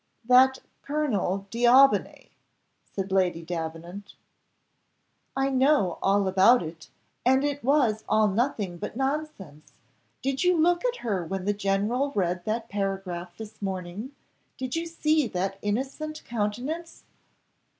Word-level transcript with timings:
"That 0.25 0.57
Colonel 0.81 1.45
D'Aubigny," 1.51 2.31
said 2.91 3.11
Lady 3.11 3.43
Davenant. 3.43 4.15
"I 5.37 5.51
know 5.51 5.99
all 6.01 6.27
about 6.27 6.63
it, 6.63 6.89
and 7.23 7.43
it 7.43 7.63
was 7.63 8.03
all 8.09 8.27
nothing 8.27 8.79
but 8.79 8.97
nonsense. 8.97 9.73
Did 10.23 10.43
you 10.43 10.57
look 10.57 10.83
at 10.83 10.97
her 11.05 11.23
when 11.23 11.45
the 11.45 11.53
general 11.53 12.11
read 12.15 12.45
that 12.45 12.67
paragraph 12.67 13.37
this 13.37 13.61
morning 13.61 14.15
did 14.57 14.75
you 14.75 14.87
see 14.87 15.27
that 15.27 15.59
innocent 15.61 16.23
countenance?" 16.25 17.03